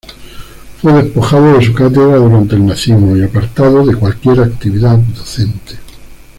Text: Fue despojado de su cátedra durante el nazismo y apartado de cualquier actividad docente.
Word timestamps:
Fue 0.81 0.93
despojado 0.93 1.59
de 1.59 1.63
su 1.63 1.75
cátedra 1.75 2.15
durante 2.15 2.55
el 2.55 2.65
nazismo 2.65 3.15
y 3.15 3.21
apartado 3.21 3.85
de 3.85 3.93
cualquier 3.93 4.39
actividad 4.39 4.97
docente. 4.97 5.73